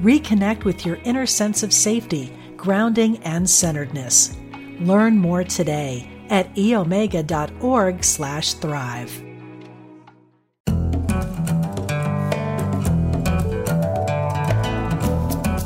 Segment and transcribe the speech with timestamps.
[0.00, 4.36] Reconnect with your inner sense of safety, grounding, and centeredness.
[4.80, 9.10] Learn more today at eomega.org slash thrive.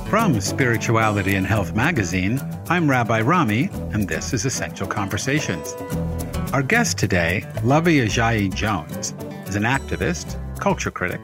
[0.08, 5.74] From Spirituality and Health magazine, I'm Rabbi Rami, and this is Essential Conversations.
[6.52, 9.14] Our guest today, Luvvie Ajayi Jones,
[9.48, 11.20] is an activist, culture critic,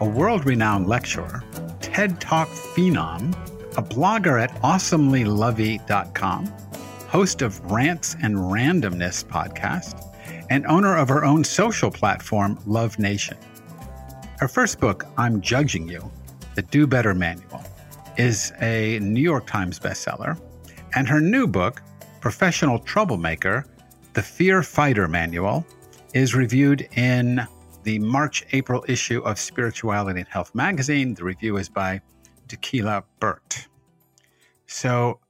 [0.00, 1.42] a world renowned lecturer,
[1.96, 3.32] TED Talk phenom,
[3.78, 6.46] a blogger at awesomelyluvvie.com,
[7.08, 10.04] host of Rants and Randomness podcast,
[10.50, 13.38] and owner of her own social platform, Love Nation.
[14.38, 16.12] Her first book, I'm Judging You,
[16.54, 17.64] the Do Better Manual,
[18.18, 20.38] is a New York Times bestseller,
[20.94, 21.80] and her new book,
[22.20, 23.64] Professional Troublemaker
[24.12, 25.66] the Fear Fighter Manual
[26.12, 27.46] is reviewed in
[27.86, 31.14] the March April issue of Spirituality and Health magazine.
[31.14, 32.00] The review is by
[32.48, 33.68] Tequila Burt.
[34.66, 35.20] So,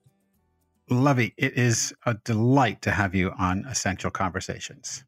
[0.91, 5.05] Luvvie, it is a delight to have you on Essential Conversations.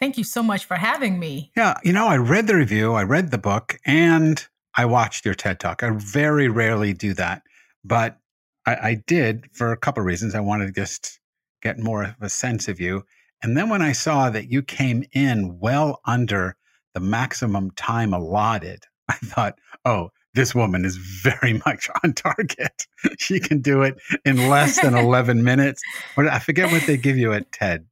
[0.00, 1.52] Thank you so much for having me.
[1.56, 4.44] Yeah, you know, I read the review, I read the book, and
[4.76, 5.84] I watched your TED Talk.
[5.84, 7.42] I very rarely do that,
[7.84, 8.18] but
[8.66, 10.34] I, I did for a couple of reasons.
[10.34, 11.20] I wanted to just
[11.62, 13.04] get more of a sense of you.
[13.40, 16.56] And then when I saw that you came in well under
[16.98, 22.86] the maximum time allotted, I thought, oh, this woman is very much on target.
[23.18, 25.80] she can do it in less than 11 minutes.
[26.16, 27.86] Or I forget what they give you at TED.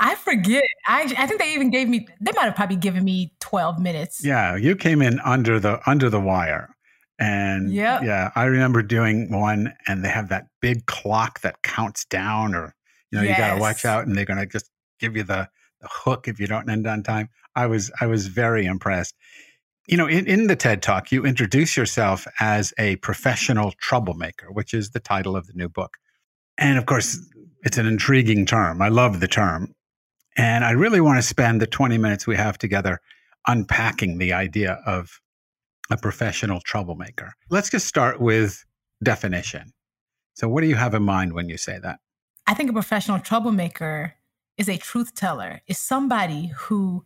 [0.00, 0.64] I forget.
[0.88, 2.08] I I think they even gave me.
[2.20, 4.24] They might have probably given me 12 minutes.
[4.24, 6.74] Yeah, you came in under the under the wire.
[7.20, 8.02] And yep.
[8.02, 12.74] yeah, I remember doing one and they have that big clock that counts down or
[13.12, 13.38] you know, yes.
[13.38, 14.68] you got to watch out, and they're going to just
[14.98, 15.48] give you the,
[15.80, 17.28] the hook if you don't end on time.
[17.56, 19.14] I was I was very impressed.
[19.86, 24.72] You know, in, in the TED Talk, you introduce yourself as a professional troublemaker, which
[24.72, 25.98] is the title of the new book.
[26.56, 27.18] And of course,
[27.64, 28.80] it's an intriguing term.
[28.80, 29.74] I love the term.
[30.36, 33.00] And I really want to spend the 20 minutes we have together
[33.46, 35.20] unpacking the idea of
[35.90, 37.34] a professional troublemaker.
[37.50, 38.64] Let's just start with
[39.02, 39.72] definition.
[40.34, 42.00] So, what do you have in mind when you say that?
[42.46, 44.14] I think a professional troublemaker
[44.56, 47.04] is a truth teller, is somebody who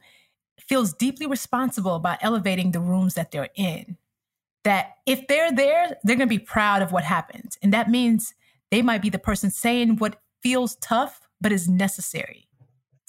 [0.62, 3.96] feels deeply responsible about elevating the rooms that they're in.
[4.64, 7.56] That if they're there, they're going to be proud of what happens.
[7.62, 8.34] And that means
[8.70, 12.48] they might be the person saying what feels tough, but is necessary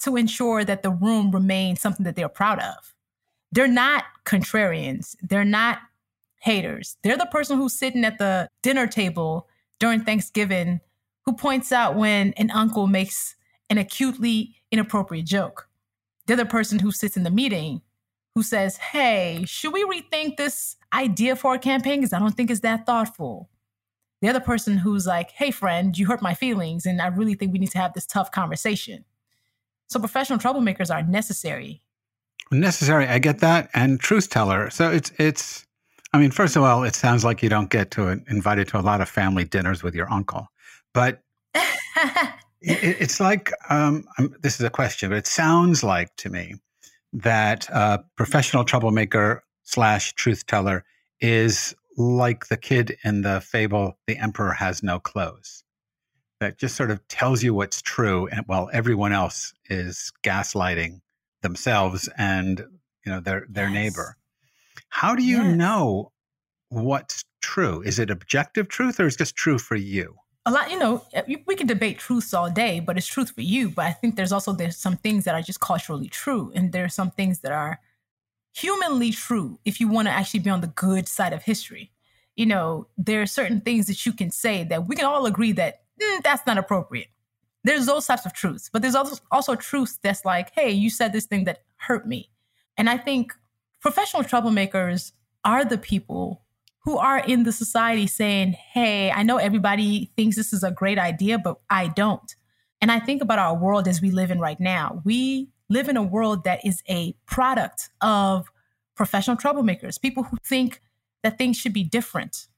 [0.00, 2.94] to ensure that the room remains something that they're proud of.
[3.52, 5.16] They're not contrarians.
[5.22, 5.78] They're not
[6.40, 6.96] haters.
[7.02, 10.80] They're the person who's sitting at the dinner table during Thanksgiving
[11.24, 13.36] who points out when an uncle makes
[13.68, 15.68] an acutely inappropriate joke.
[16.30, 17.82] The other person who sits in the meeting
[18.36, 21.98] who says, Hey, should we rethink this idea for a campaign?
[21.98, 23.50] Because I don't think it's that thoughtful.
[24.22, 27.52] The other person who's like, Hey, friend, you hurt my feelings, and I really think
[27.52, 29.04] we need to have this tough conversation.
[29.88, 31.82] So professional troublemakers are necessary.
[32.52, 34.70] Necessary, I get that, and truth teller.
[34.70, 35.66] So it's it's.
[36.12, 38.78] I mean, first of all, it sounds like you don't get to uh, invited to
[38.78, 40.46] a lot of family dinners with your uncle.
[40.94, 41.22] But
[42.60, 44.04] it, it's like um,
[44.40, 46.54] this is a question, but it sounds like to me
[47.12, 50.84] that a professional troublemaker slash truth teller
[51.20, 55.64] is like the kid in the fable "The Emperor Has No Clothes,"
[56.40, 61.00] that just sort of tells you what's true, and while everyone else is gaslighting
[61.42, 62.64] themselves and
[63.04, 63.74] you know their their yes.
[63.74, 64.16] neighbor.
[64.88, 65.56] How do you yes.
[65.56, 66.12] know
[66.68, 67.82] what's true?
[67.82, 70.16] Is it objective truth, or is it just true for you?
[70.46, 73.42] A lot, you know, eh, we can debate truths all day, but it's truth for
[73.42, 73.70] you.
[73.70, 76.84] But I think there's also there's some things that are just culturally true, and there
[76.84, 77.80] are some things that are
[78.52, 81.92] humanly true if you want to actually be on the good side of history.
[82.36, 85.52] You know, there are certain things that you can say that we can all agree
[85.52, 87.08] that mm, that's not appropriate.
[87.62, 91.12] There's those types of truths, but there's also also truths that's like, hey, you said
[91.12, 92.30] this thing that hurt me,
[92.78, 93.34] and I think
[93.80, 95.12] professional troublemakers
[95.44, 96.42] are the people
[96.84, 100.98] who are in the society saying, Hey, I know everybody thinks this is a great
[100.98, 102.34] idea, but I don't.
[102.80, 105.02] And I think about our world as we live in right now.
[105.04, 108.50] We live in a world that is a product of
[108.96, 110.80] professional troublemakers, people who think
[111.22, 112.48] that things should be different.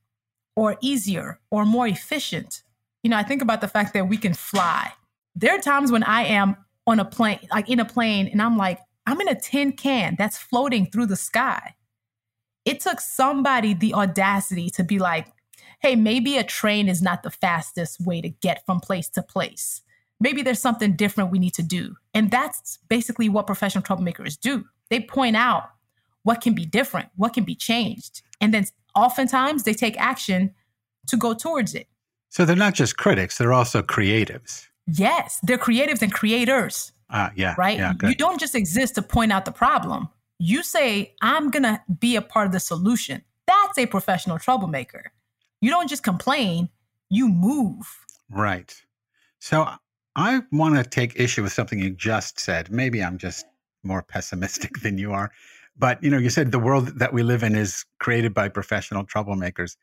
[0.57, 2.63] or easier or more efficient.
[3.03, 4.93] You know, I think about the fact that we can fly.
[5.35, 8.57] There are times when I am on a plane, like in a plane, and I'm
[8.59, 11.75] like, I'm in a tin can that's floating through the sky.
[12.65, 15.29] It took somebody the audacity to be like,
[15.81, 19.83] hey, maybe a train is not the fastest way to get from place to place.
[20.21, 21.97] Maybe there's something different we need to do.
[22.15, 24.65] And that's basically what professional troublemakers do.
[24.91, 25.65] They point out
[26.23, 28.23] what can be different, what can be changed.
[28.41, 30.55] And then oftentimes they take action
[31.09, 31.89] to go towards it.
[32.29, 34.69] So they're not just critics, they're also creatives.
[34.87, 36.93] Yes, they're creatives and creators.
[37.11, 37.55] Uh, yeah.
[37.59, 37.79] Right?
[37.79, 40.09] Yeah, you don't just exist to point out the problem.
[40.45, 43.23] You say, I'm going to be a part of the solution.
[43.47, 45.13] That's a professional troublemaker.
[45.61, 46.69] You don't just complain,
[47.09, 47.87] you move.
[48.29, 48.75] Right.
[49.39, 49.69] So
[50.17, 52.73] I want to take issue with something you just said.
[52.73, 53.47] Maybe I'm just
[53.85, 55.31] more pessimistic than you are.
[55.79, 59.07] But you know, you said the world that we live in is created by professional
[59.07, 59.77] troublemakers.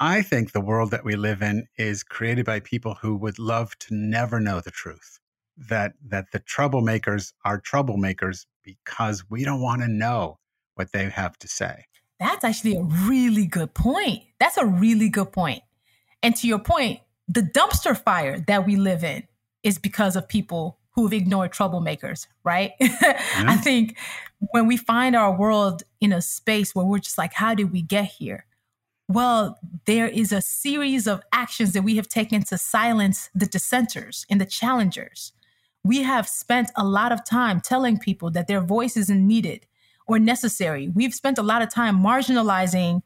[0.00, 3.78] I think the world that we live in is created by people who would love
[3.80, 5.20] to never know the truth.
[5.68, 10.38] That that the troublemakers are troublemakers because we don't want to know
[10.74, 11.84] what they have to say.
[12.18, 14.22] That's actually a really good point.
[14.38, 15.62] That's a really good point.
[16.22, 19.24] And to your point, the dumpster fire that we live in
[19.62, 22.72] is because of people who've ignored troublemakers, right?
[22.80, 23.48] Mm-hmm.
[23.48, 23.96] I think
[24.52, 27.82] when we find our world in a space where we're just like, how did we
[27.82, 28.46] get here?
[29.08, 34.24] Well, there is a series of actions that we have taken to silence the dissenters
[34.30, 35.32] and the challengers.
[35.84, 39.66] We have spent a lot of time telling people that their voice isn't needed
[40.06, 40.88] or necessary.
[40.88, 43.02] We've spent a lot of time marginalizing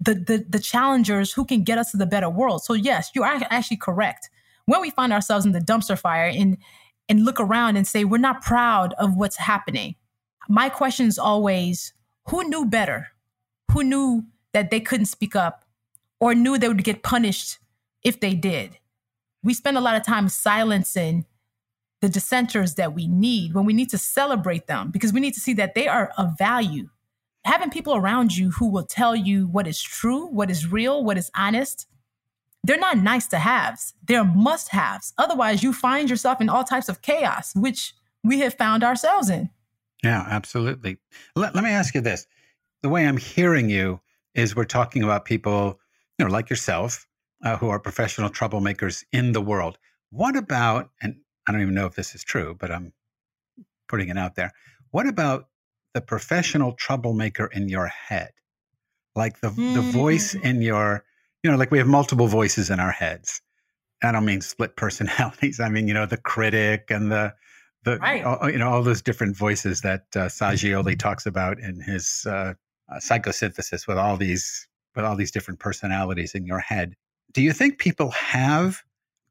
[0.00, 2.64] the, the, the challengers who can get us to the better world.
[2.64, 4.28] So yes, you are actually correct.
[4.66, 6.58] When we find ourselves in the dumpster fire and
[7.08, 9.94] and look around and say we're not proud of what's happening.
[10.48, 11.92] My question is always
[12.28, 13.08] who knew better?
[13.72, 15.64] Who knew that they couldn't speak up
[16.20, 17.58] or knew they would get punished
[18.02, 18.78] if they did?
[19.42, 21.26] We spend a lot of time silencing
[22.00, 25.40] the dissenters that we need when we need to celebrate them because we need to
[25.40, 26.88] see that they are of value.
[27.44, 31.16] Having people around you who will tell you what is true, what is real, what
[31.16, 31.86] is honest,
[32.64, 33.94] they're not nice to haves.
[34.06, 35.12] They're must haves.
[35.16, 37.94] Otherwise, you find yourself in all types of chaos, which
[38.24, 39.50] we have found ourselves in.
[40.02, 40.98] Yeah, absolutely.
[41.36, 42.26] Let, let me ask you this.
[42.82, 44.00] The way I'm hearing you
[44.34, 45.78] is we're talking about people,
[46.18, 47.06] you know, like yourself,
[47.44, 49.78] uh, who are professional troublemakers in the world.
[50.10, 51.16] What about, and
[51.46, 52.92] I don't even know if this is true, but I'm
[53.88, 54.52] putting it out there.
[54.90, 55.48] What about
[55.94, 58.32] the professional troublemaker in your head?
[59.14, 59.74] Like the, mm.
[59.74, 60.44] the voice hmm.
[60.44, 61.04] in your
[61.46, 63.40] you know, like we have multiple voices in our heads.
[64.02, 65.60] I don't mean split personalities.
[65.64, 67.34] I mean, you know, the critic and the
[67.84, 68.24] the right.
[68.24, 72.54] all, you know all those different voices that uh, Assagioli talks about in his uh,
[72.92, 74.66] uh, psychosynthesis with all these
[74.96, 76.94] with all these different personalities in your head.
[77.32, 78.82] Do you think people have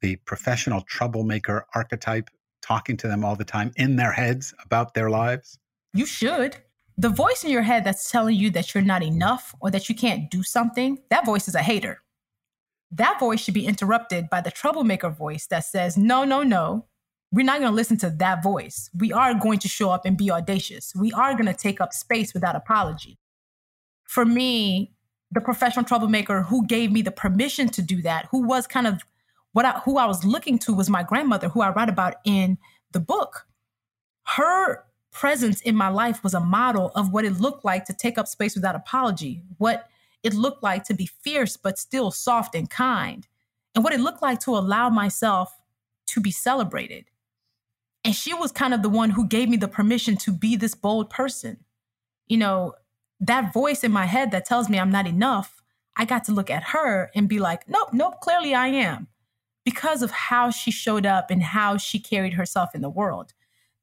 [0.01, 2.29] the professional troublemaker archetype
[2.61, 5.57] talking to them all the time in their heads about their lives?
[5.93, 6.57] You should
[6.97, 9.95] the voice in your head that's telling you that you're not enough or that you
[9.95, 11.99] can't do something, that voice is a hater
[12.91, 16.85] that voice should be interrupted by the troublemaker voice that says, no, no, no,
[17.31, 18.89] we're not going to listen to that voice.
[18.97, 20.93] We are going to show up and be audacious.
[20.95, 23.17] We are going to take up space without apology.
[24.05, 24.93] For me,
[25.31, 29.03] the professional troublemaker who gave me the permission to do that, who was kind of
[29.55, 32.57] what I, who I was looking to was my grandmother, who I write about in
[32.91, 33.47] the book.
[34.23, 34.83] Her
[35.13, 38.27] presence in my life was a model of what it looked like to take up
[38.27, 39.87] space without apology, what
[40.23, 43.29] it looked like to be fierce, but still soft and kind,
[43.73, 45.55] and what it looked like to allow myself
[46.07, 47.05] to be celebrated.
[48.03, 50.75] And she was kind of the one who gave me the permission to be this
[50.75, 51.63] bold person.
[52.27, 52.73] You know,
[53.21, 55.63] that voice in my head that tells me I'm not enough,
[55.95, 59.07] I got to look at her and be like, nope, nope, clearly I am.
[59.65, 63.33] Because of how she showed up and how she carried herself in the world.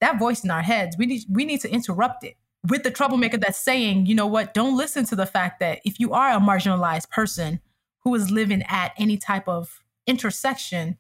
[0.01, 2.37] That voice in our heads, we need, we need to interrupt it
[2.69, 5.99] with the troublemaker that's saying, you know what, don't listen to the fact that if
[5.99, 7.61] you are a marginalized person
[8.01, 10.99] who is living at any type of intersection,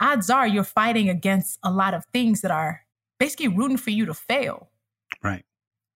[0.00, 2.82] odds are you're fighting against a lot of things that are
[3.18, 4.70] basically rooting for you to fail.
[5.22, 5.44] Right,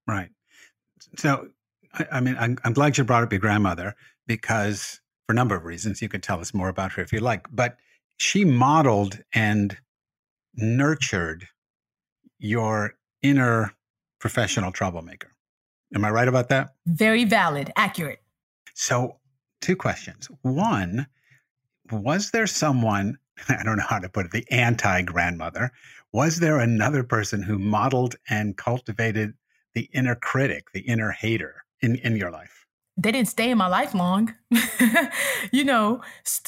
[0.06, 0.30] right.
[1.16, 1.48] So,
[1.94, 5.56] I, I mean, I'm, I'm glad you brought up your grandmother because for a number
[5.56, 7.78] of reasons, you could tell us more about her if you like, but
[8.16, 9.76] she modeled and
[10.54, 11.46] nurtured
[12.38, 13.74] your inner
[14.20, 15.32] professional troublemaker.
[15.94, 16.74] Am I right about that?
[16.86, 18.20] Very valid, accurate.
[18.74, 19.18] So,
[19.60, 20.28] two questions.
[20.42, 21.06] One,
[21.90, 23.18] was there someone,
[23.48, 25.70] I don't know how to put it, the anti grandmother?
[26.12, 29.34] Was there another person who modeled and cultivated
[29.74, 32.64] the inner critic, the inner hater in, in your life?
[32.96, 34.34] they didn't stay in my life long.
[35.52, 36.00] you know,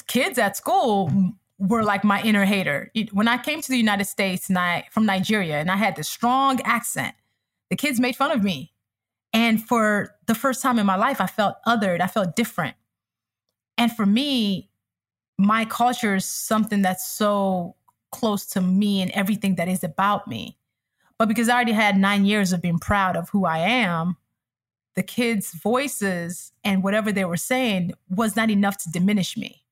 [0.07, 1.11] kids at school
[1.59, 2.91] were like my inner hater.
[3.13, 6.09] When I came to the United States and I from Nigeria and I had this
[6.09, 7.15] strong accent,
[7.71, 8.73] the kids made fun of me.
[9.33, 12.01] And for the first time in my life, I felt othered.
[12.01, 12.77] I felt different.
[13.79, 14.71] And for me,
[15.39, 17.77] my culture is something that's so
[18.13, 20.57] close to me and everything that is about me.
[21.19, 24.17] But because I already had nine years of being proud of who I am,
[24.95, 29.63] the kids' voices and whatever they were saying was not enough to diminish me.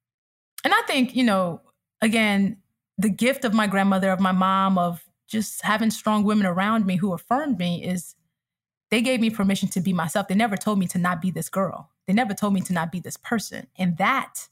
[0.65, 1.61] And I think, you know,
[2.05, 2.59] again,
[2.99, 6.97] the gift of my grandmother, of my mom, of just having strong women around me
[6.97, 8.15] who affirmed me is
[8.91, 10.29] they gave me permission to be myself.
[10.29, 11.91] They never told me to not be this girl.
[12.07, 13.67] They never told me to not be this person.
[13.77, 14.49] And that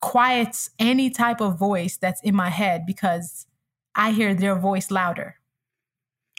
[0.00, 3.46] quiets any type of voice that's in my head because
[3.94, 5.36] I hear their voice louder.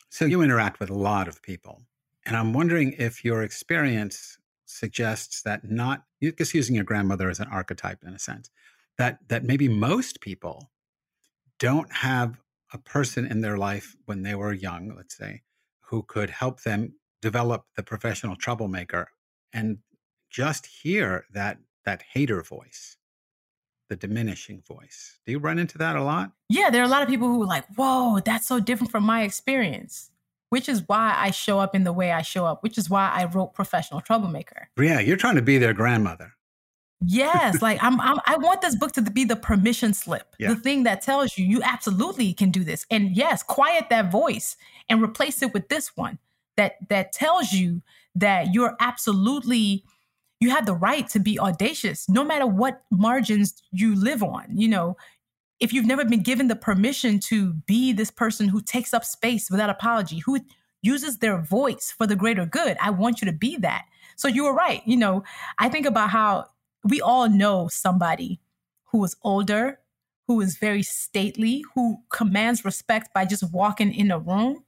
[0.09, 1.81] So you interact with a lot of people.
[2.25, 6.03] And I'm wondering if your experience suggests that not
[6.37, 8.51] just using your grandmother as an archetype in a sense,
[8.97, 10.71] that that maybe most people
[11.59, 12.39] don't have
[12.73, 15.41] a person in their life when they were young, let's say,
[15.81, 19.09] who could help them develop the professional troublemaker
[19.53, 19.77] and
[20.29, 22.97] just hear that that hater voice
[23.89, 25.19] the diminishing voice.
[25.25, 26.31] Do you run into that a lot?
[26.49, 29.03] Yeah, there are a lot of people who are like, whoa, that's so different from
[29.03, 30.11] my experience,
[30.49, 33.11] which is why I show up in the way I show up, which is why
[33.13, 34.69] I wrote Professional Troublemaker.
[34.79, 36.33] Yeah, you're trying to be their grandmother.
[37.01, 40.49] Yes, like I'm, I'm, i want this book to be the permission slip, yeah.
[40.49, 42.85] the thing that tells you you absolutely can do this.
[42.89, 44.55] And yes, quiet that voice
[44.89, 46.19] and replace it with this one
[46.57, 47.81] that that tells you
[48.15, 49.83] that you're absolutely
[50.39, 54.67] you have the right to be audacious no matter what margins you live on you
[54.67, 54.95] know
[55.59, 59.49] if you've never been given the permission to be this person who takes up space
[59.49, 60.39] without apology who
[60.81, 63.85] uses their voice for the greater good i want you to be that
[64.15, 65.23] so you were right you know
[65.57, 66.45] i think about how
[66.85, 68.39] we all know somebody
[68.85, 69.79] who is older
[70.27, 74.63] who is very stately who commands respect by just walking in a room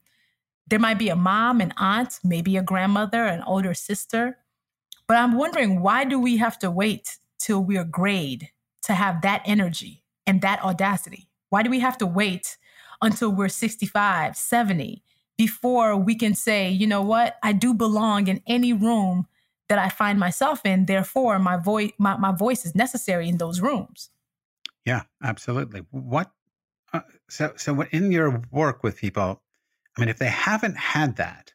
[0.68, 4.38] there might be a mom an aunt maybe a grandmother an older sister
[5.08, 8.50] but I'm wondering why do we have to wait till we're grade
[8.84, 11.30] to have that energy and that audacity?
[11.50, 12.58] Why do we have to wait
[13.02, 15.04] until we're 65, 70
[15.38, 19.28] before we can say, you know what, I do belong in any room
[19.70, 20.86] that I find myself in.
[20.86, 24.10] Therefore, my voice my, my voice is necessary in those rooms.
[24.86, 25.82] Yeah, absolutely.
[25.92, 26.32] What
[26.94, 29.42] uh, so so in your work with people,
[29.96, 31.54] I mean, if they haven't had that,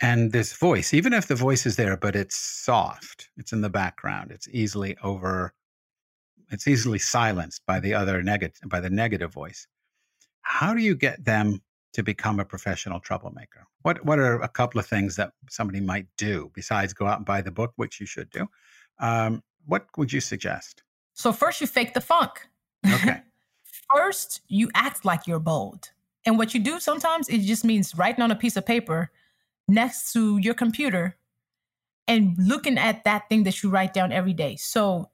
[0.00, 3.70] and this voice even if the voice is there but it's soft it's in the
[3.70, 5.52] background it's easily over
[6.50, 9.66] it's easily silenced by the other negative by the negative voice
[10.42, 11.60] how do you get them
[11.96, 13.66] to become a professional troublemaker?
[13.80, 17.24] What what are a couple of things that somebody might do besides go out and
[17.26, 18.46] buy the book which you should do?
[18.98, 20.82] Um, what would you suggest?
[21.14, 22.46] So first you fake the funk.
[22.86, 23.22] Okay.
[23.94, 25.90] First you act like you're bold.
[26.26, 29.10] And what you do sometimes it just means writing on a piece of paper
[29.68, 31.16] next to your computer
[32.08, 34.56] and looking at that thing that you write down every day.
[34.56, 35.10] So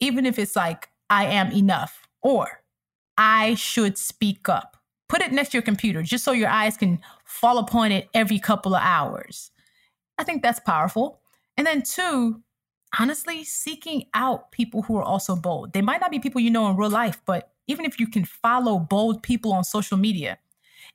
[0.00, 2.62] even if it's like, I am enough or
[3.18, 4.69] I should speak up,
[5.10, 8.38] put it next to your computer just so your eyes can fall upon it every
[8.38, 9.50] couple of hours.
[10.18, 11.20] I think that's powerful.
[11.56, 12.40] And then, two,
[12.96, 15.72] honestly, seeking out people who are also bold.
[15.72, 18.24] They might not be people you know in real life, but even if you can
[18.24, 20.38] follow bold people on social media,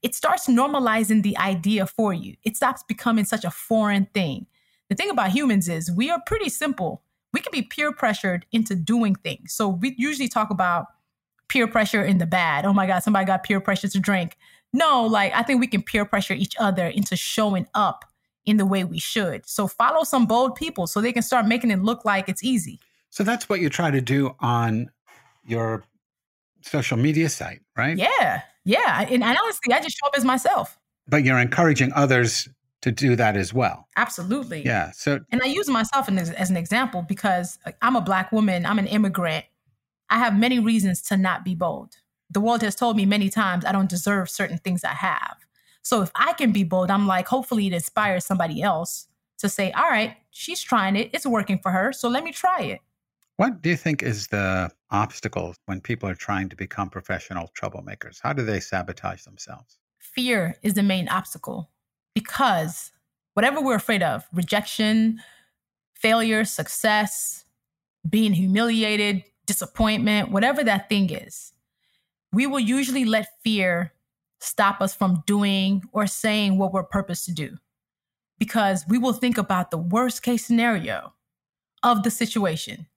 [0.02, 2.36] it starts normalizing the idea for you.
[2.44, 4.46] It stops becoming such a foreign thing.
[4.90, 7.04] The thing about humans is we are pretty simple.
[7.34, 9.52] We can be peer pressured into doing things.
[9.52, 10.86] So we usually talk about
[11.56, 12.66] peer pressure in the bad.
[12.66, 14.36] Oh my God, somebody got peer pressure to drink.
[14.74, 18.04] No, like I think we can peer pressure each other into showing up
[18.46, 19.48] in the way we should.
[19.48, 22.82] So follow some bold people so they can start making it look like it's easy.
[23.10, 24.92] So that's what you try to do on
[25.46, 25.86] your
[26.62, 27.98] social media site, right?
[27.98, 28.42] Yeah.
[28.66, 29.04] Yeah.
[29.04, 30.78] And, and honestly, I just show up as myself.
[31.08, 32.50] But you're encouraging others
[32.82, 33.88] to do that as well.
[33.96, 34.66] Absolutely.
[34.66, 34.92] Yeah.
[34.92, 38.78] So, and I use myself as, as an example because I'm a Black woman, I'm
[38.78, 39.46] an immigrant.
[40.10, 41.98] I have many reasons to not be bold.
[42.30, 45.38] The world has told me many times I don't deserve certain things I have.
[45.82, 49.08] So if I can be bold, I'm like, hopefully it inspires somebody else
[49.38, 51.12] to say, all right, she's trying it.
[51.14, 51.94] It's working for her.
[51.94, 52.80] So let me try it.
[53.38, 58.20] What do you think is the obstacle when people are trying to become professional troublemakers?
[58.22, 59.78] How do they sabotage themselves?
[60.00, 61.70] Fear is the main obstacle
[62.14, 62.92] because
[63.34, 65.22] whatever we're afraid of rejection,
[65.94, 67.46] failure, success,
[68.10, 71.54] being humiliated, disappointment, whatever that thing is
[72.36, 73.94] we will usually let fear
[74.42, 77.58] stop us from doing or saying what we're purposed to do
[78.38, 81.14] because we will think about the worst case scenario
[81.82, 82.88] of the situation.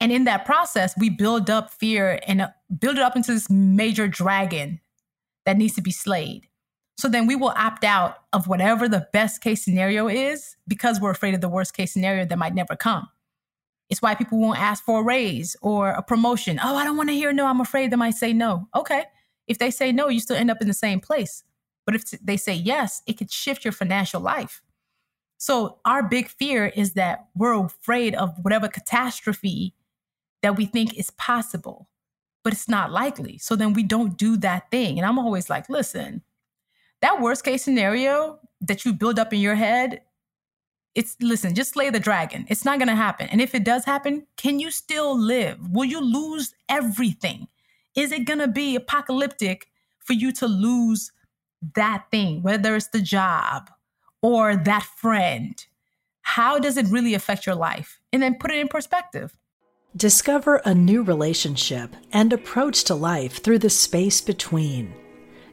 [0.00, 3.50] And in that process, we build up fear and uh, build it up into this
[3.50, 4.80] major dragon
[5.44, 6.48] that needs to be slayed.
[6.96, 11.10] So then we will opt out of whatever the best case scenario is because we're
[11.10, 13.06] afraid of the worst case scenario that might never come.
[13.88, 16.58] It's why people won't ask for a raise or a promotion.
[16.62, 17.46] Oh, I don't want to hear no.
[17.46, 18.68] I'm afraid they might say no.
[18.74, 19.04] Okay.
[19.46, 21.44] If they say no, you still end up in the same place.
[21.84, 24.60] But if they say yes, it could shift your financial life.
[25.38, 29.74] So our big fear is that we're afraid of whatever catastrophe
[30.42, 31.88] that we think is possible,
[32.42, 33.38] but it's not likely.
[33.38, 34.98] So then we don't do that thing.
[34.98, 36.22] And I'm always like, listen,
[37.02, 40.00] that worst case scenario that you build up in your head,
[40.96, 42.46] it's listen, just slay the dragon.
[42.48, 43.28] It's not going to happen.
[43.30, 45.58] And if it does happen, can you still live?
[45.70, 47.48] Will you lose everything?
[47.94, 51.12] Is it going to be apocalyptic for you to lose
[51.74, 53.70] that thing, whether it's the job
[54.22, 55.66] or that friend?
[56.22, 58.00] How does it really affect your life?
[58.10, 59.36] And then put it in perspective.
[59.96, 64.94] Discover a new relationship and approach to life through the space between.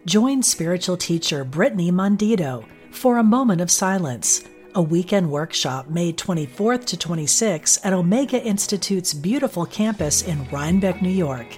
[0.05, 4.43] Join spiritual teacher Brittany Mondito for a moment of silence,
[4.75, 11.09] a weekend workshop May 24th to 26 at Omega Institute's beautiful campus in Rhinebeck, New
[11.09, 11.57] York.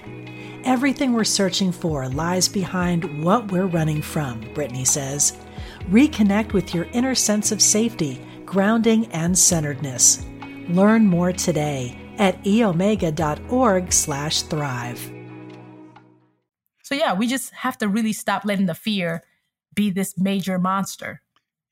[0.64, 5.36] Everything we're searching for lies behind what we're running from, Brittany says.
[5.90, 10.24] Reconnect with your inner sense of safety, grounding, and centeredness.
[10.68, 15.12] Learn more today at eomega.org slash thrive.
[16.82, 19.24] So yeah, we just have to really stop letting the fear
[19.74, 21.22] be this major monster.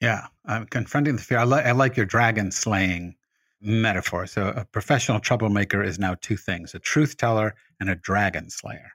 [0.05, 1.39] Yeah, I'm confronting the fear.
[1.39, 3.15] I, li- I like your dragon slaying
[3.63, 4.27] metaphor.
[4.27, 8.91] So a professional troublemaker is now two things: a truth teller and a dragon slayer.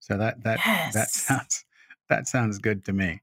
[0.00, 0.92] So that that yes.
[0.92, 1.64] that sounds
[2.10, 3.22] that sounds good to me.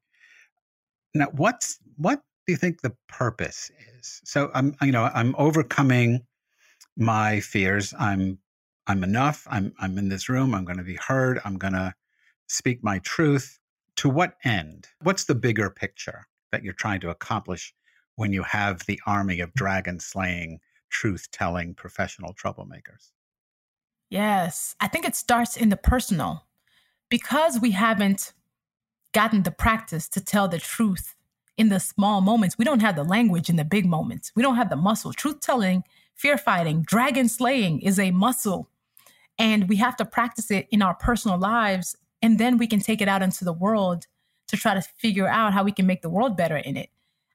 [1.14, 4.20] Now, what's what do you think the purpose is?
[4.26, 6.26] So I'm you know I'm overcoming
[6.98, 7.94] my fears.
[8.00, 8.40] I'm
[8.88, 9.46] I'm enough.
[9.48, 10.56] I'm I'm in this room.
[10.56, 11.40] I'm going to be heard.
[11.46, 11.94] I'm going to
[12.48, 13.60] speak my truth.
[13.98, 14.88] To what end?
[15.02, 17.74] What's the bigger picture that you're trying to accomplish
[18.16, 23.12] when you have the army of dragon slaying, truth telling professional troublemakers?
[24.10, 26.46] Yes, I think it starts in the personal
[27.10, 28.34] because we haven't
[29.14, 31.16] gotten the practice to tell the truth
[31.58, 32.58] in the small moments.
[32.58, 34.32] We don't have the language in the big moments.
[34.36, 35.12] We don't have the muscle.
[35.12, 35.84] Truth telling,
[36.16, 38.70] fear fighting, dragon slaying is a muscle.
[39.40, 43.02] And we have to practice it in our personal lives and then we can take
[43.02, 44.08] it out into the world
[44.48, 46.90] to try to figure out how we can make the world better in it.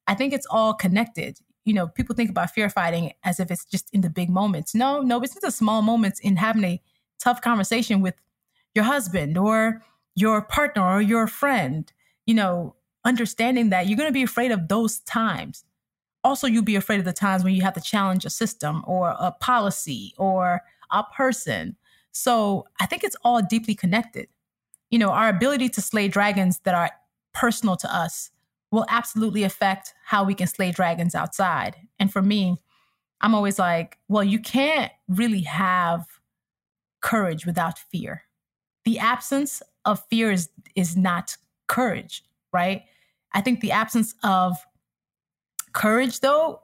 [0.07, 1.39] I think it's all connected.
[1.65, 4.75] You know, people think about fear fighting as if it's just in the big moments.
[4.75, 6.83] No, no, it's in the small moments in having a
[7.21, 8.15] tough conversation with
[8.75, 9.83] your husband or
[10.15, 11.93] your partner or your friend.
[12.27, 15.65] You know, understanding that you're going to be afraid of those times.
[16.25, 19.15] Also, you'll be afraid of the times when you have to challenge a system or
[19.19, 21.77] a policy or a person.
[22.13, 24.29] So I think it's all deeply connected
[24.93, 26.91] you know, our ability to slay dragons that are
[27.33, 28.31] personal to us
[28.71, 31.77] will absolutely affect how we can slay dragons outside.
[31.99, 32.57] And for me,
[33.21, 36.05] I'm always like, well, you can't really have
[37.01, 38.23] courage without fear.
[38.85, 41.37] The absence of fear is is not
[41.69, 42.83] courage, right?
[43.33, 44.57] I think the absence of
[45.73, 46.63] courage though,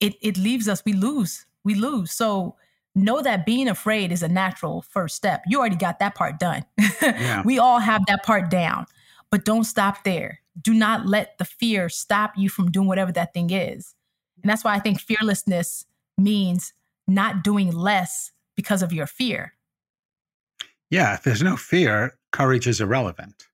[0.00, 1.46] it it leaves us we lose.
[1.64, 2.12] We lose.
[2.12, 2.56] So
[2.94, 5.42] know that being afraid is a natural first step.
[5.46, 6.64] You already got that part done.
[7.02, 7.42] Yeah.
[7.44, 8.86] we all have that part down,
[9.30, 10.40] but don't stop there.
[10.60, 13.94] Do not let the fear stop you from doing whatever that thing is.
[14.42, 15.86] And that's why I think fearlessness
[16.18, 16.72] means
[17.06, 19.54] not doing less because of your fear.
[20.90, 23.46] Yeah, if there's no fear, courage is irrelevant.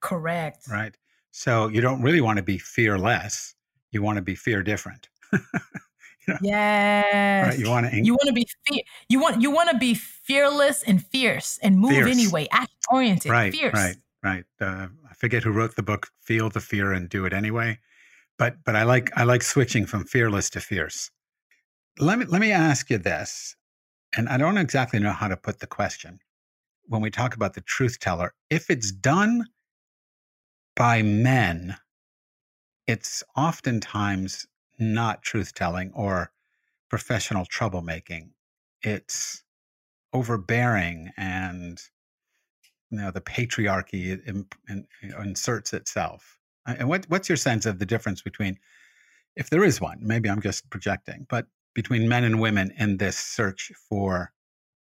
[0.00, 0.66] Correct.
[0.70, 0.96] Right.
[1.30, 3.54] So you don't really want to be fearless.
[3.90, 5.08] You want to be fear different.
[6.42, 7.46] Yes.
[7.48, 7.58] Right?
[7.58, 10.82] You want to you want to be fe- you want you want to be fearless
[10.82, 12.10] and fierce and move fierce.
[12.10, 13.74] anyway, act oriented, right, fierce.
[13.74, 14.44] Right, right.
[14.60, 16.08] Uh, I forget who wrote the book.
[16.20, 17.78] Feel the fear and do it anyway.
[18.38, 21.10] But but I like I like switching from fearless to fierce.
[21.98, 23.56] Let me let me ask you this,
[24.16, 26.20] and I don't exactly know how to put the question.
[26.84, 29.44] When we talk about the truth teller, if it's done
[30.76, 31.76] by men,
[32.86, 34.46] it's oftentimes
[34.78, 36.30] not truth telling or
[36.88, 38.30] professional troublemaking.
[38.82, 39.42] It's
[40.12, 41.80] overbearing and
[42.90, 46.38] you know the patriarchy in, in, you know, inserts itself.
[46.66, 48.58] And what, what's your sense of the difference between,
[49.36, 53.16] if there is one, maybe I'm just projecting, but between men and women in this
[53.16, 54.32] search for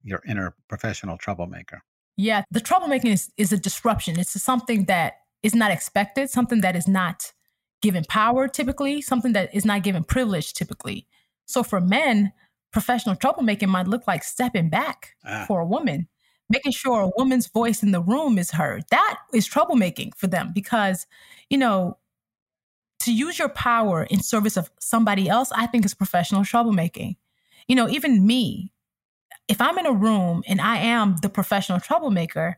[0.02, 1.84] your inner professional troublemaker?
[2.18, 4.20] Yeah, the troublemaking is, is a disruption.
[4.20, 7.34] It's something that is not expected, something that is not
[7.82, 11.06] given power typically, something that is not given privilege typically.
[11.46, 12.34] So for men,
[12.72, 15.46] professional troublemaking might look like stepping back Ah.
[15.48, 16.08] for a woman,
[16.50, 18.84] making sure a woman's voice in the room is heard.
[18.92, 21.08] That is troublemaking for them because,
[21.50, 21.98] you know,
[23.00, 27.16] to use your power in service of somebody else, I think is professional troublemaking.
[27.68, 28.72] You know, even me,
[29.48, 32.58] if I'm in a room and I am the professional troublemaker,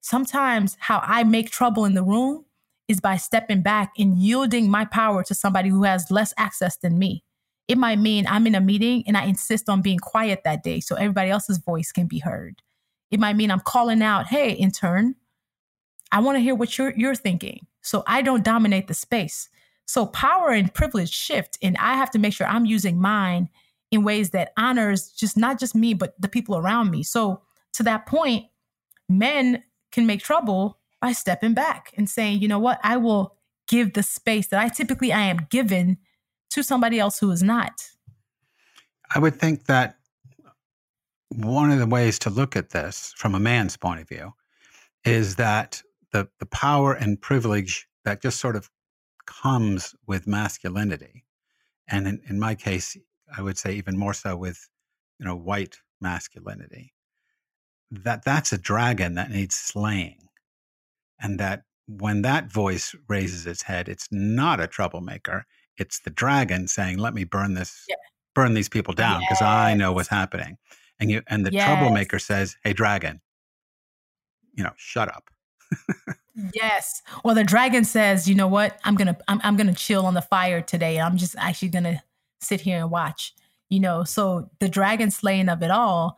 [0.00, 2.44] sometimes how I make trouble in the room
[2.86, 6.98] is by stepping back and yielding my power to somebody who has less access than
[6.98, 7.22] me.
[7.66, 10.80] It might mean I'm in a meeting and I insist on being quiet that day
[10.80, 12.62] so everybody else's voice can be heard.
[13.10, 15.14] It might mean I'm calling out, "Hey, intern,
[16.12, 19.48] I want to hear what you're you're thinking." So I don't dominate the space.
[19.86, 23.48] So power and privilege shift and I have to make sure I'm using mine
[23.90, 27.02] in ways that honors just not just me but the people around me.
[27.02, 27.42] So
[27.74, 28.46] to that point,
[29.08, 32.80] men can make trouble by stepping back and saying, "You know what?
[32.82, 35.98] I will give the space that I typically I am given
[36.50, 37.90] to somebody else who is not."
[39.14, 39.97] I would think that
[41.30, 44.32] one of the ways to look at this from a man's point of view
[45.04, 48.70] is that the, the power and privilege that just sort of
[49.26, 51.24] comes with masculinity.
[51.88, 52.96] And in, in my case,
[53.36, 54.68] I would say even more so with,
[55.18, 56.94] you know, white masculinity,
[57.90, 60.28] that that's a dragon that needs slaying.
[61.20, 65.46] And that when that voice raises its head, it's not a troublemaker.
[65.76, 67.96] It's the dragon saying, let me burn this, Yeah.
[68.34, 70.58] burn these people down because I know what's happening.
[71.00, 71.64] And you, and the Yes.
[71.64, 73.20] troublemaker says, hey, dragon,
[74.54, 75.30] you know, shut up.
[76.54, 77.02] Yes.
[77.24, 78.78] Well, the dragon says, "You know what?
[78.84, 81.00] I'm gonna I'm, I'm gonna chill on the fire today.
[81.00, 82.02] I'm just actually gonna
[82.40, 83.34] sit here and watch."
[83.70, 86.16] You know, so the dragon slaying of it all.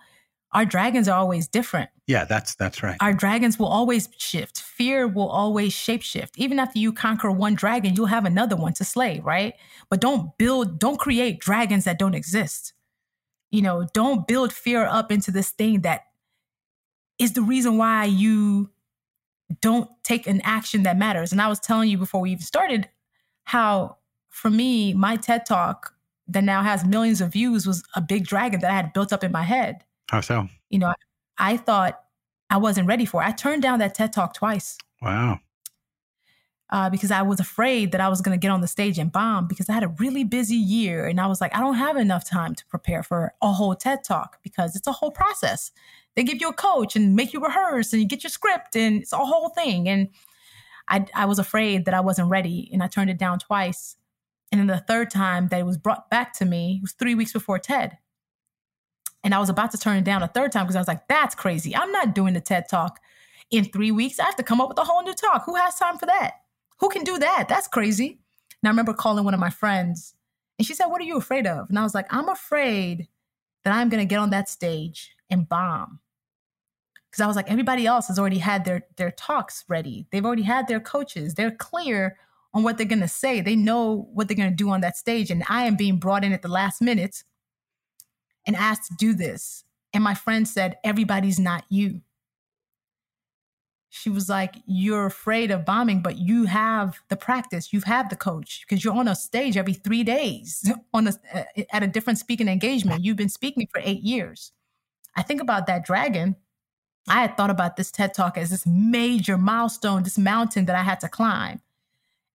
[0.53, 1.91] Our dragons are always different.
[2.09, 2.97] Yeah, that's, that's right.
[3.01, 4.61] Our dragons will always shift.
[4.61, 6.31] Fear will always shapeshift.
[6.37, 9.55] Even after you conquer one dragon, you'll have another one to slay, right?
[9.91, 12.73] But don't build, don't create dragons that don't exist.
[13.51, 16.03] You know, don't build fear up into this thing that
[17.19, 18.71] is the reason why you
[19.61, 21.33] don't take an action that matters.
[21.33, 22.89] And I was telling you before we even started
[23.45, 23.97] how,
[24.29, 25.95] for me, my TED talk
[26.29, 29.25] that now has millions of views was a big dragon that I had built up
[29.25, 29.85] in my head.
[30.09, 30.49] How so?
[30.71, 30.95] You know,
[31.39, 32.01] I thought
[32.49, 33.27] I wasn't ready for it.
[33.27, 35.41] I turned down that TED talk twice Wow.
[36.71, 39.11] Uh, because I was afraid that I was going to get on the stage and
[39.11, 41.07] bomb because I had a really busy year.
[41.07, 44.05] And I was like, I don't have enough time to prepare for a whole TED
[44.05, 45.73] talk because it's a whole process.
[46.15, 49.03] They give you a coach and make you rehearse and you get your script and
[49.03, 49.89] it's a whole thing.
[49.89, 50.09] And
[50.89, 53.97] I, I was afraid that I wasn't ready and I turned it down twice.
[54.53, 57.17] And then the third time that it was brought back to me it was three
[57.17, 57.99] weeks before TED.
[59.23, 61.07] And I was about to turn it down a third time because I was like,
[61.09, 61.75] that's crazy.
[61.75, 63.01] I'm not doing the TED talk
[63.51, 64.21] in three weeks.
[64.21, 65.45] I have to come up with a whole new talk.
[65.45, 66.35] Who has time for that?
[66.81, 67.47] Who can do that?
[67.49, 68.19] That's crazy.
[68.63, 70.15] And I remember calling one of my friends
[70.59, 71.69] and she said, What are you afraid of?
[71.69, 73.09] And I was like, I'm afraid
[73.65, 76.01] that I'm going to get on that stage and bomb.
[77.11, 80.07] Because I was like, everybody else has already had their, their talks ready.
[80.13, 81.35] They've already had their coaches.
[81.35, 82.19] They're clear
[82.55, 83.41] on what they're going to say.
[83.41, 85.31] They know what they're going to do on that stage.
[85.31, 87.25] And I am being brought in at the last minute
[88.47, 89.65] and asked to do this.
[89.93, 92.01] And my friend said, Everybody's not you.
[94.01, 98.11] She was like, You're afraid of bombing, but you have the practice, you have had
[98.11, 101.87] the coach because you're on a stage every three days on a, uh, at a
[101.87, 103.05] different speaking engagement.
[103.05, 104.53] You've been speaking for eight years.
[105.17, 106.37] I think about that dragon.
[107.09, 110.83] I had thought about this TED talk as this major milestone, this mountain that I
[110.83, 111.61] had to climb.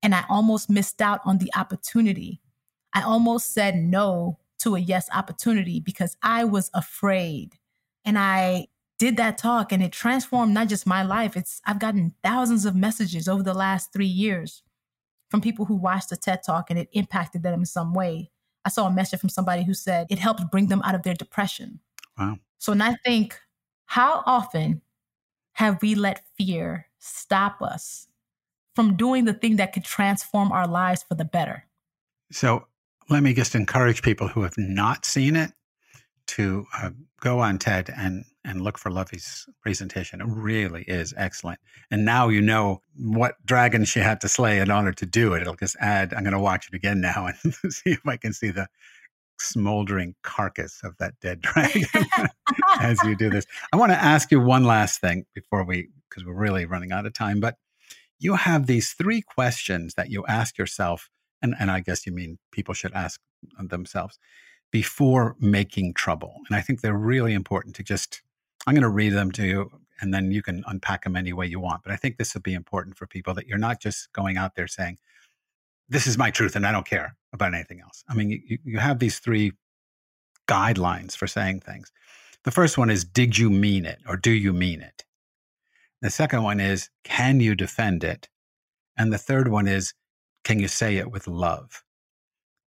[0.03, 2.41] And I almost missed out on the opportunity.
[2.93, 7.55] I almost said no to a yes opportunity because I was afraid.
[8.03, 11.35] And I did that talk and it transformed not just my life.
[11.35, 14.63] It's I've gotten thousands of messages over the last 3 years
[15.29, 18.31] from people who watched the TED talk and it impacted them in some way.
[18.63, 21.13] I saw a message from somebody who said it helped bring them out of their
[21.13, 21.79] depression.
[22.17, 22.37] Wow.
[22.57, 23.39] So and I think
[23.85, 24.81] how often
[25.53, 28.07] have we let fear stop us
[28.75, 31.65] from doing the thing that could transform our lives for the better?
[32.31, 32.67] So
[33.09, 35.51] let me just encourage people who have not seen it
[36.27, 36.89] to uh,
[37.21, 40.21] go on TED and and look for Luvvie's presentation.
[40.21, 41.59] It really is excellent.
[41.89, 45.41] And now you know what dragon she had to slay in order to do it.
[45.41, 46.13] It'll just add.
[46.13, 48.67] I'm going to watch it again now and see if I can see the
[49.39, 51.87] smoldering carcass of that dead dragon
[52.79, 53.45] as you do this.
[53.73, 57.05] I want to ask you one last thing before we, because we're really running out
[57.05, 57.39] of time.
[57.39, 57.55] But
[58.19, 61.09] you have these three questions that you ask yourself
[61.41, 63.19] and, and I guess you mean people should ask
[63.59, 64.17] themselves
[64.71, 66.33] before making trouble.
[66.47, 68.23] And I think they're really important to just,
[68.65, 71.45] I'm going to read them to you and then you can unpack them any way
[71.45, 71.83] you want.
[71.83, 74.55] But I think this will be important for people that you're not just going out
[74.55, 74.97] there saying,
[75.87, 78.03] this is my truth and I don't care about anything else.
[78.09, 79.53] I mean, you, you have these three
[80.47, 81.91] guidelines for saying things.
[82.43, 85.05] The first one is, did you mean it or do you mean it?
[86.01, 88.29] The second one is, can you defend it?
[88.97, 89.93] And the third one is,
[90.43, 91.83] can you say it with love?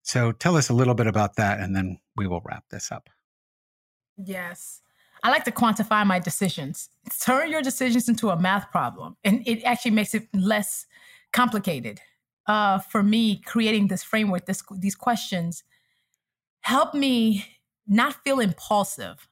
[0.03, 3.10] So tell us a little bit about that, and then we will wrap this up.
[4.17, 4.81] Yes.
[5.25, 6.88] I like to quantify my decisions.
[7.19, 10.85] Turn your decisions into a math problem, and it actually makes it less
[11.33, 11.99] complicated.
[12.45, 15.63] Uh, for me, creating this framework, this, these questions,
[16.61, 17.43] help me
[17.88, 19.27] not feel impulsive.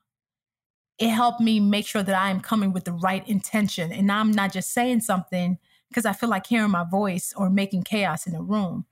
[0.97, 4.31] It helped me make sure that I am coming with the right intention, and I'm
[4.31, 8.33] not just saying something because I feel like hearing my voice or making chaos in
[8.33, 8.87] the room.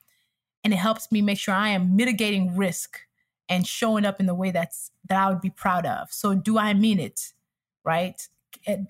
[0.64, 3.00] And it helps me make sure I am mitigating risk
[3.52, 6.12] and showing up in the way that's that I would be proud of.
[6.12, 7.34] So do I mean it?
[7.84, 8.28] Right?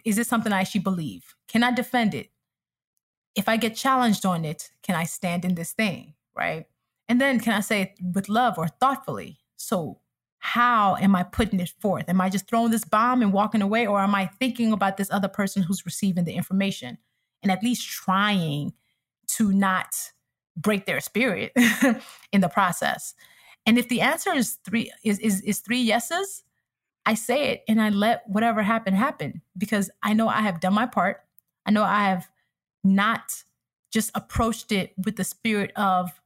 [0.06, 1.36] Is it something I actually believe?
[1.48, 2.30] Can I defend it?
[3.36, 6.14] If I get challenged on it, can I stand in this thing?
[6.38, 6.68] Right?
[7.10, 9.40] And then can I say it with love or thoughtfully?
[9.58, 10.00] So
[10.38, 12.08] how am I putting it forth?
[12.08, 13.88] Am I just throwing this bomb and walking away?
[13.88, 17.00] Or am I thinking about this other person who's receiving the information
[17.42, 18.74] and at least trying
[19.38, 19.96] to not
[20.56, 21.52] break their spirit
[22.32, 23.16] in the process?
[23.66, 26.44] And if the answer is three is, is is three yeses,
[27.06, 30.74] I say it and I let whatever happen happen because I know I have done
[30.74, 31.24] my part.
[31.66, 32.28] I know I have
[32.84, 33.44] not
[33.92, 36.20] just approached it with the spirit of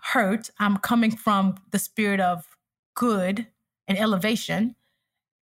[0.00, 0.50] hurt.
[0.58, 2.46] I'm coming from the spirit of
[2.94, 3.46] good
[3.88, 4.76] and elevation,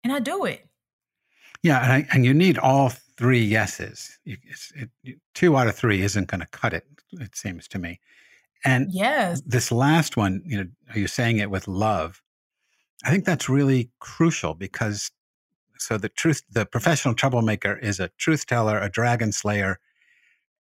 [0.05, 0.67] and I do it.
[1.63, 4.19] Yeah, and, I, and you need all three yeses.
[4.25, 4.37] You,
[4.77, 6.87] it, two out of three isn't going to cut it.
[7.13, 8.01] It seems to me.
[8.65, 12.23] And yes, this last one, you know, are you saying it with love?
[13.05, 15.11] I think that's really crucial because
[15.79, 19.79] so the truth, the professional troublemaker is a truth teller, a dragon slayer,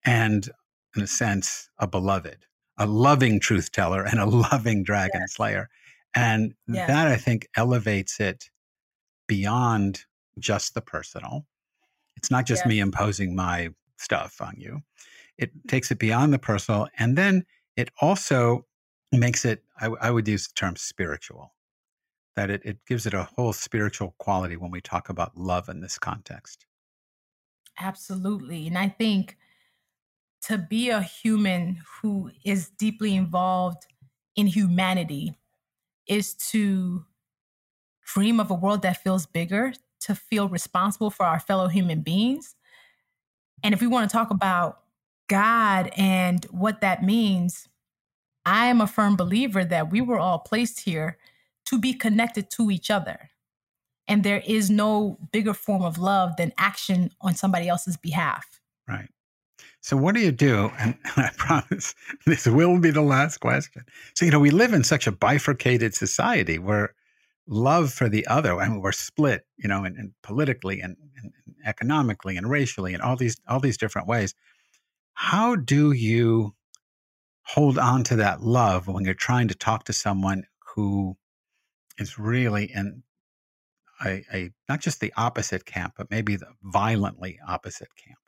[0.05, 0.49] and
[0.95, 2.45] in a sense, a beloved,
[2.77, 5.33] a loving truth teller and a loving dragon yes.
[5.33, 5.69] slayer.
[6.15, 6.87] And yes.
[6.87, 8.49] that I think elevates it
[9.27, 10.05] beyond
[10.39, 11.45] just the personal.
[12.15, 12.69] It's not just yes.
[12.69, 14.81] me imposing my stuff on you.
[15.37, 16.87] It takes it beyond the personal.
[16.97, 17.45] And then
[17.77, 18.65] it also
[19.13, 21.53] makes it, I, I would use the term spiritual,
[22.35, 25.81] that it, it gives it a whole spiritual quality when we talk about love in
[25.81, 26.65] this context.
[27.79, 28.67] Absolutely.
[28.67, 29.37] And I think
[30.43, 33.85] to be a human who is deeply involved
[34.35, 35.37] in humanity
[36.07, 37.05] is to
[38.05, 42.55] dream of a world that feels bigger, to feel responsible for our fellow human beings.
[43.63, 44.83] And if we want to talk about
[45.27, 47.67] God and what that means,
[48.45, 51.17] I am a firm believer that we were all placed here
[51.65, 53.29] to be connected to each other.
[54.07, 58.45] And there is no bigger form of love than action on somebody else's behalf.
[58.87, 59.09] Right.
[59.81, 60.71] So, what do you do?
[60.79, 61.93] And I promise
[62.25, 63.83] this will be the last question.
[64.15, 66.93] So, you know, we live in such a bifurcated society where
[67.47, 71.33] love for the other, I mean, we're split, you know, and, and politically and, and,
[71.65, 74.33] economically and racially and all these all these different ways
[75.19, 76.53] how do you
[77.41, 80.43] hold on to that love when you're trying to talk to someone
[80.75, 81.17] who
[81.97, 83.01] is really in
[84.05, 88.19] a, a not just the opposite camp, but maybe the violently opposite camp?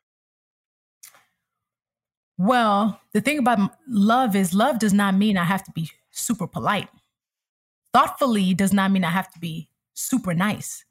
[2.39, 6.47] Well, the thing about love is love does not mean I have to be super
[6.47, 6.89] polite.
[7.93, 10.85] Thoughtfully does not mean I have to be super nice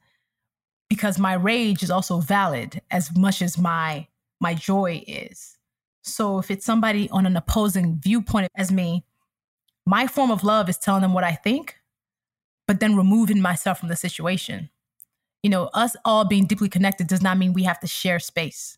[0.88, 4.06] because my rage is also valid as much as my
[4.40, 5.57] my joy is.
[6.08, 9.04] So if it's somebody on an opposing viewpoint as me,
[9.86, 11.76] my form of love is telling them what I think,
[12.66, 14.70] but then removing myself from the situation.
[15.42, 18.76] You know, us all being deeply connected does not mean we have to share space,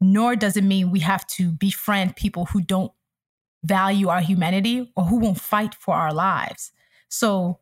[0.00, 2.92] nor does it mean we have to befriend people who don't
[3.64, 6.72] value our humanity or who won't fight for our lives.
[7.08, 7.58] So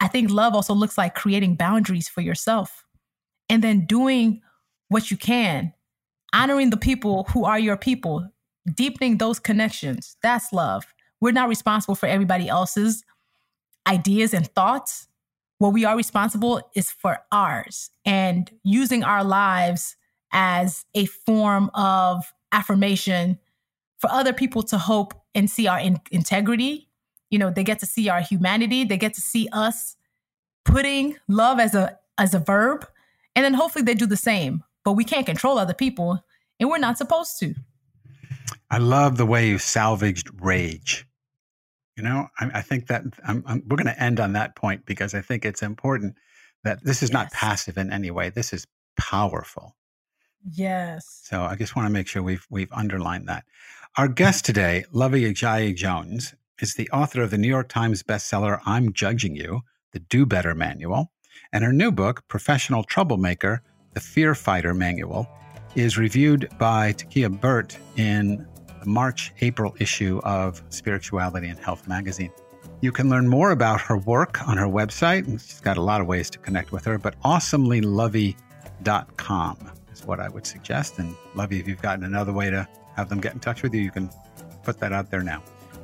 [0.00, 2.84] I think love also looks like creating boundaries for yourself
[3.48, 4.42] and then doing
[4.88, 5.72] what you can,
[6.32, 8.28] honoring the people who are your people,
[8.74, 10.16] deepening those connections.
[10.22, 10.84] That's love.
[11.20, 13.04] We're not responsible for everybody else's
[13.86, 15.08] ideas and thoughts.
[15.58, 19.96] What we are responsible is for ours and using our lives
[20.32, 23.38] as a form of affirmation
[23.98, 26.88] for other people to hope and see our in- integrity.
[27.30, 29.96] You know, they get to see our humanity, they get to see us
[30.64, 32.86] putting love as a as a verb
[33.34, 34.62] and then hopefully they do the same.
[34.84, 36.24] But we can't control other people
[36.58, 37.54] and we're not supposed to.
[38.72, 41.06] I love the way you salvaged rage.
[41.94, 44.86] You know, I, I think that I'm, I'm, we're going to end on that point
[44.86, 46.16] because I think it's important
[46.64, 47.12] that this is yes.
[47.12, 48.30] not passive in any way.
[48.30, 49.76] This is powerful.
[50.50, 51.20] Yes.
[51.22, 53.44] So I just want to make sure we've we've underlined that.
[53.98, 54.14] Our mm-hmm.
[54.14, 58.94] guest today, Luvvie Ajayi Jones, is the author of the New York Times bestseller "I'm
[58.94, 59.60] Judging You:
[59.92, 61.12] The Do Better Manual,
[61.52, 65.28] and her new book, Professional Troublemaker The Fear Fighter Manual,
[65.74, 68.46] is reviewed by Takia Burt in
[68.86, 72.32] March April issue of Spirituality and Health magazine.
[72.80, 75.30] You can learn more about her work on her website.
[75.30, 80.28] She's got a lot of ways to connect with her, but awesomelyluvvie.com is what I
[80.28, 80.98] would suggest.
[80.98, 82.66] And Luvvie, if you've gotten another way to
[82.96, 84.10] have them get in touch with you, you can
[84.64, 85.42] put that out there now.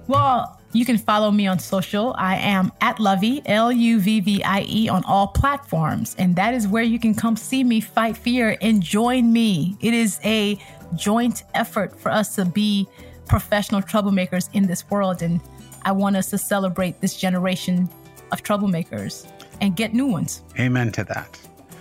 [0.08, 2.14] Well, you can follow me on social.
[2.18, 6.16] I am at Luvvie, L U V V I E, on all platforms.
[6.18, 9.76] And that is where you can come see me fight fear and join me.
[9.80, 10.58] It is a
[10.94, 12.88] joint effort for us to be
[13.27, 15.22] professional troublemakers in this world.
[15.22, 15.40] And
[15.83, 17.88] I want us to celebrate this generation
[18.33, 20.42] of troublemakers and get new ones.
[20.59, 21.38] Amen to that.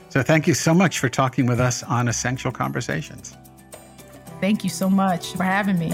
[0.09, 3.35] So thank you so much for talking with us on Essential Conversations.
[4.39, 5.91] Thank you so much for having me.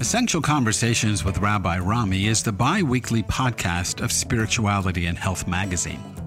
[0.00, 6.17] Essential Conversations with Rabbi Rami is the bi weekly podcast of Spirituality and Health magazine.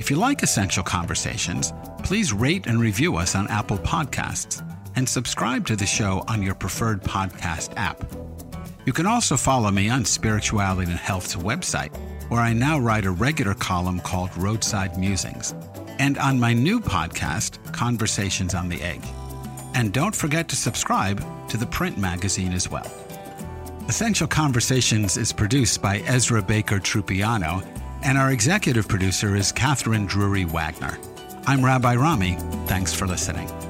[0.00, 5.66] If you like Essential Conversations, please rate and review us on Apple Podcasts and subscribe
[5.66, 8.02] to the show on your preferred podcast app.
[8.86, 11.94] You can also follow me on Spirituality and Health's website,
[12.30, 15.54] where I now write a regular column called Roadside Musings,
[15.98, 19.04] and on my new podcast, Conversations on the Egg.
[19.74, 22.90] And don't forget to subscribe to the print magazine as well.
[23.86, 27.62] Essential Conversations is produced by Ezra Baker Trupiano,
[28.02, 30.98] and our executive producer is Kathryn Drury Wagner.
[31.46, 32.36] I'm Rabbi Rami.
[32.66, 33.69] Thanks for listening.